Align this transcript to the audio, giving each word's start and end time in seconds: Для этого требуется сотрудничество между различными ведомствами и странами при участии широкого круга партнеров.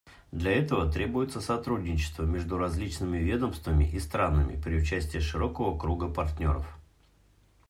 Для 0.31 0.53
этого 0.53 0.91
требуется 0.91 1.41
сотрудничество 1.41 2.23
между 2.23 2.57
различными 2.57 3.19
ведомствами 3.19 3.85
и 3.85 3.99
странами 3.99 4.59
при 4.59 4.77
участии 4.81 5.19
широкого 5.19 5.77
круга 5.77 6.09
партнеров. 6.09 6.65